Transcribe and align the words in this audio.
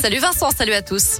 Salut 0.00 0.20
Vincent, 0.20 0.52
salut 0.56 0.74
à 0.74 0.82
tous. 0.82 1.18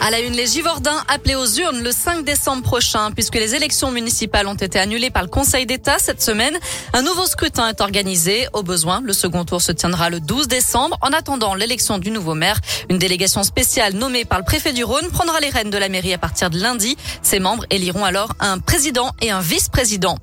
À 0.00 0.10
la 0.10 0.20
une, 0.20 0.32
les 0.32 0.46
Givordins 0.46 1.04
appelés 1.06 1.34
aux 1.34 1.46
urnes 1.46 1.82
le 1.82 1.92
5 1.92 2.24
décembre 2.24 2.62
prochain, 2.62 3.10
puisque 3.10 3.34
les 3.34 3.54
élections 3.54 3.90
municipales 3.90 4.46
ont 4.46 4.54
été 4.54 4.78
annulées 4.78 5.10
par 5.10 5.22
le 5.22 5.28
Conseil 5.28 5.66
d'État 5.66 5.98
cette 5.98 6.22
semaine. 6.22 6.58
Un 6.94 7.02
nouveau 7.02 7.26
scrutin 7.26 7.68
est 7.68 7.82
organisé. 7.82 8.46
Au 8.54 8.62
besoin, 8.62 9.02
le 9.02 9.12
second 9.12 9.44
tour 9.44 9.60
se 9.60 9.70
tiendra 9.70 10.08
le 10.08 10.18
12 10.18 10.48
décembre. 10.48 10.96
En 11.02 11.12
attendant 11.12 11.54
l'élection 11.54 11.98
du 11.98 12.10
nouveau 12.10 12.32
maire, 12.32 12.58
une 12.88 12.96
délégation 12.96 13.42
spéciale 13.42 13.92
nommée 13.92 14.24
par 14.24 14.38
le 14.38 14.46
préfet 14.46 14.72
du 14.72 14.82
Rhône 14.82 15.10
prendra 15.10 15.40
les 15.40 15.50
rênes 15.50 15.68
de 15.68 15.76
la 15.76 15.90
mairie 15.90 16.14
à 16.14 16.18
partir 16.18 16.48
de 16.48 16.58
lundi. 16.58 16.96
Ses 17.20 17.38
membres 17.38 17.66
éliront 17.68 18.06
alors 18.06 18.32
un 18.40 18.60
président 18.60 19.10
et 19.20 19.30
un 19.30 19.40
vice-président. 19.40 20.16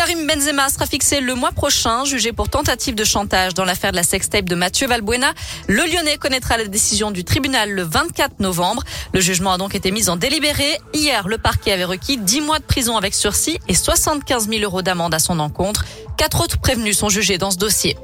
Karim 0.00 0.26
Benzema 0.26 0.70
sera 0.70 0.86
fixé 0.86 1.20
le 1.20 1.34
mois 1.34 1.52
prochain, 1.52 2.06
jugé 2.06 2.32
pour 2.32 2.48
tentative 2.48 2.94
de 2.94 3.04
chantage 3.04 3.52
dans 3.52 3.66
l'affaire 3.66 3.90
de 3.90 3.96
la 3.96 4.02
sextape 4.02 4.46
de 4.46 4.54
Mathieu 4.54 4.86
Valbuena. 4.86 5.34
Le 5.68 5.84
Lyonnais 5.84 6.16
connaîtra 6.16 6.56
la 6.56 6.64
décision 6.64 7.10
du 7.10 7.22
tribunal 7.22 7.70
le 7.70 7.82
24 7.82 8.40
novembre. 8.40 8.82
Le 9.12 9.20
jugement 9.20 9.52
a 9.52 9.58
donc 9.58 9.74
été 9.74 9.90
mis 9.90 10.08
en 10.08 10.16
délibéré. 10.16 10.78
Hier, 10.94 11.28
le 11.28 11.36
parquet 11.36 11.72
avait 11.72 11.84
requis 11.84 12.16
10 12.16 12.40
mois 12.40 12.60
de 12.60 12.64
prison 12.64 12.96
avec 12.96 13.12
sursis 13.12 13.58
et 13.68 13.74
75 13.74 14.48
000 14.48 14.62
euros 14.62 14.80
d'amende 14.80 15.12
à 15.12 15.18
son 15.18 15.38
encontre. 15.38 15.84
Quatre 16.16 16.40
autres 16.40 16.58
prévenus 16.58 16.96
sont 16.96 17.10
jugés 17.10 17.36
dans 17.36 17.50
ce 17.50 17.58
dossier. 17.58 17.98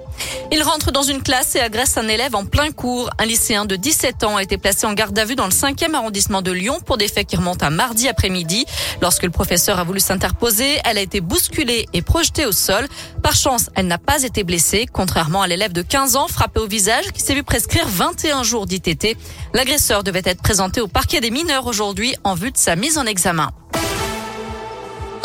Il 0.53 0.63
rentre 0.63 0.93
dans 0.93 1.03
une 1.03 1.23
classe 1.23 1.55
et 1.57 1.61
agresse 1.61 1.97
un 1.97 2.09
élève 2.09 2.35
en 2.35 2.45
plein 2.45 2.71
cours. 2.71 3.11
Un 3.19 3.25
lycéen 3.25 3.65
de 3.65 3.77
17 3.77 4.25
ans 4.25 4.37
a 4.37 4.43
été 4.43 4.59
placé 4.59 4.87
en 4.87 4.93
garde 4.93 5.19
à 5.19 5.25
vue 5.25 5.35
dans 5.35 5.47
le 5.47 5.51
5e 5.51 5.95
arrondissement 5.95 6.43
de 6.43 6.53
Lyon 6.53 6.79
pour 6.85 6.97
des 6.97 7.09
faits 7.09 7.27
qui 7.27 7.37
remontent 7.37 7.67
à 7.67 7.71
mardi 7.71 8.09
après-midi. 8.09 8.65
Lorsque 9.03 9.25
le 9.25 9.31
professeur 9.31 9.79
a 9.79 9.85
voulu 9.85 10.01
s'interposer, 10.01 10.79
elle 10.85 10.99
a 10.99 11.01
été 11.01 11.21
bousculée 11.21 11.87
et 11.93 12.03
projetée 12.03 12.47
au 12.47 12.53
sol. 12.53 12.87
Par 13.23 13.35
chance, 13.35 13.71
elle 13.75 13.87
n'a 13.87 13.99
pas 13.99 14.23
été 14.23 14.45
blessée, 14.45 14.87
contrairement 14.93 15.43
à 15.43 15.47
l'élève 15.47 15.73
de 15.73 15.83
15 15.83 16.17
ans 16.17 16.29
frappé 16.29 16.61
au 16.61 16.67
visage 16.67 17.13
qui 17.13 17.21
s'est 17.21 17.35
vu 17.35 17.43
prescrire 17.43 17.87
21 17.89 18.43
jours 18.43 18.67
d'ITT. 18.67 19.17
L'agresseur 19.53 20.05
devait 20.05 20.23
être 20.25 20.43
présenté 20.43 20.81
au 20.81 20.89
parquet 20.89 21.21
des 21.21 21.31
mineurs 21.31 21.67
aujourd'hui 21.67 22.15
en 22.25 22.35
vue 22.35 22.53
de 22.53 22.57
sa 22.57 22.77
mise 22.77 22.99
en 22.99 23.07
examen. 23.07 23.51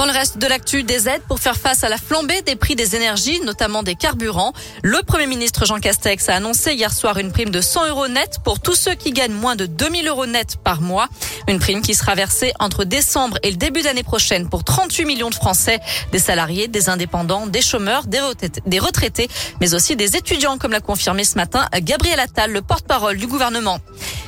Dans 0.02 0.08
le 0.08 0.14
reste 0.14 0.40
de 0.40 0.48
l'actu, 0.48 0.82
des 0.82 1.08
aides 1.08 1.22
pour 1.28 1.38
faire 1.38 1.58
face 1.58 1.84
à 1.84 1.90
la 1.90 2.00
flambée 2.00 2.42
des 2.42 2.56
prix 2.56 2.76
des 2.76 2.96
énergies, 2.96 3.40
notamment 3.42 3.84
des 3.84 3.94
carburants. 3.94 4.52
Le 4.82 5.04
Premier 5.04 5.28
ministre 5.28 5.64
Jean 5.68 5.80
Castex 5.80 6.28
a 6.28 6.38
annoncé 6.38 6.74
hier 6.74 6.92
soir 6.92 7.20
une 7.20 7.32
prime 7.32 7.52
de 7.52 7.62
100 7.62 7.90
euros 7.90 8.08
net 8.08 8.38
pour 8.44 8.60
tous 8.60 8.74
ceux 8.74 8.96
qui 8.96 9.12
gagnent 9.12 9.36
moins 9.36 9.56
de 9.56 9.68
2000 9.68 10.08
euros 10.08 10.26
net 10.26 10.58
par 10.64 10.82
mois. 10.82 11.08
Une 11.48 11.60
prime 11.60 11.84
qui 11.84 11.94
sera 11.94 12.16
versée 12.16 12.52
entre 12.60 12.84
décembre 12.84 13.38
et 13.44 13.52
le 13.52 13.58
début 13.58 13.84
d'année 13.84 14.02
prochaine 14.02 14.50
pour 14.50 14.64
38 14.64 15.06
millions 15.06 15.30
de 15.30 15.36
Français, 15.36 15.80
des 16.12 16.18
salariés, 16.18 16.68
des 16.68 16.90
indépendants, 16.90 17.46
des 17.46 17.62
chômeurs, 17.62 18.06
des 18.08 18.80
retraités, 18.80 19.30
mais 19.60 19.76
aussi 19.76 19.96
des 19.96 20.16
étudiants, 20.16 20.58
comme 20.58 20.72
l'a 20.72 20.82
confirmé 20.82 21.24
ce 21.24 21.36
matin 21.36 21.68
Gabriel 21.76 22.20
Attal, 22.20 22.52
le 22.52 22.64
porte-parole 22.64 23.18
du 23.18 23.28
gouvernement. 23.28 23.78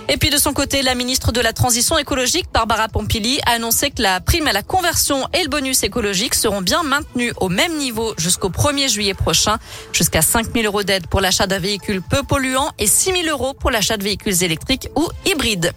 Et 0.09 0.18
puis 0.18 0.30
de 0.30 0.38
son 0.38 0.54
côté, 0.54 0.82
la 0.82 0.96
ministre 0.96 1.32
de 1.32 1.40
la 1.40 1.54
Transition 1.54 1.98
écologique, 1.98 2.48
Barbara 2.54 2.90
Pompili, 2.90 3.40
a 3.46 3.52
annoncé 3.52 3.90
que 3.90 4.02
la 4.02 4.20
prime 4.20 4.48
à 4.48 4.52
la 4.52 4.62
conversion 4.62 5.28
et 5.34 5.44
le 5.44 5.50
bonus 5.50 5.84
écologique 5.84 6.36
seront 6.36 6.62
bien 6.62 6.84
maintenus 6.84 7.34
au 7.40 7.48
même 7.48 7.78
niveau 7.78 8.14
jusqu'au 8.18 8.50
1er 8.50 8.90
juillet 8.90 9.14
prochain. 9.14 9.60
Jusqu'à 9.94 10.22
5 10.22 10.48
000 10.54 10.66
euros 10.66 10.84
d'aide 10.84 11.08
pour 11.08 11.22
l'achat 11.22 11.48
d'un 11.48 11.60
véhicule 11.60 12.02
peu 12.02 12.22
polluant 12.22 12.72
et 12.80 12.88
6 12.88 13.23
000 13.23 13.28
euros 13.30 13.54
pour 13.54 13.72
l'achat 13.72 13.95
de 13.95 14.04
véhicules 14.04 14.44
électriques 14.44 14.90
ou 14.98 15.08
hybrides. 15.26 15.72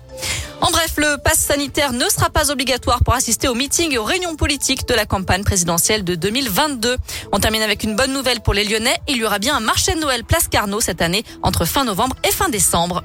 En 0.60 0.70
bref, 0.70 0.94
le 0.96 1.18
pass 1.18 1.38
sanitaire 1.38 1.92
ne 1.92 2.08
sera 2.08 2.28
pas 2.28 2.50
obligatoire 2.50 3.04
pour 3.04 3.14
assister 3.14 3.46
aux 3.46 3.54
meetings 3.54 3.92
et 3.92 3.98
aux 3.98 4.04
réunions 4.04 4.34
politiques 4.34 4.88
de 4.88 4.94
la 4.94 5.06
campagne 5.06 5.44
présidentielle 5.44 6.02
de 6.02 6.14
2022. 6.16 6.96
On 7.30 7.38
termine 7.38 7.62
avec 7.62 7.84
une 7.84 7.94
bonne 7.94 8.12
nouvelle 8.12 8.40
pour 8.40 8.54
les 8.54 8.64
Lyonnais. 8.64 8.96
Il 9.06 9.18
y 9.18 9.24
aura 9.24 9.38
bien 9.38 9.56
un 9.56 9.60
marché 9.60 9.94
de 9.94 10.00
Noël 10.00 10.24
Place 10.24 10.48
Carnot 10.48 10.80
cette 10.80 11.02
année 11.02 11.24
entre 11.42 11.64
fin 11.64 11.84
novembre 11.84 12.16
et 12.24 12.32
fin 12.32 12.48
décembre. 12.48 13.04